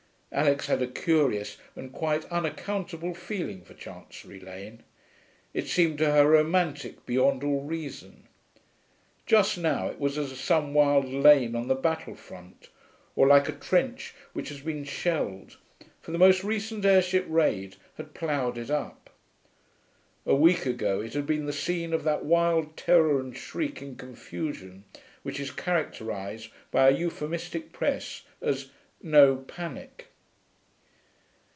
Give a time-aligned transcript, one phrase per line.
[0.33, 4.81] Alix had a curious and quite unaccountable feeling for Chancery Lane.
[5.53, 8.29] It seemed to her romantic beyond all reason.
[9.25, 12.69] Just now it was as some wild lane on the battle front,
[13.13, 15.57] or like a trench which has been shelled,
[16.01, 19.09] for the most recent airship raid had ploughed it up.
[20.25, 24.85] A week ago it had been the scene of that wild terror and shrieking confusion
[25.23, 28.69] which is characterised by a euphemistic press as
[29.03, 30.07] 'no panic.'